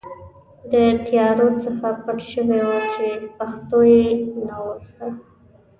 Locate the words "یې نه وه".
3.93-4.75